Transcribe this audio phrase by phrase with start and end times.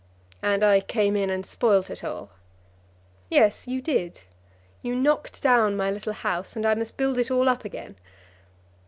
[0.41, 2.31] "And I came in and spoilt it all."
[3.29, 4.21] "Yes, you did.
[4.81, 7.97] You knocked down my little house, and I must build it all up again."